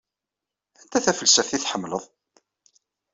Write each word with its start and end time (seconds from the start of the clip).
Anta 0.79 0.99
tafelsaft 1.05 1.51
i 1.57 1.59
tḥemmleḍ? 1.59 2.03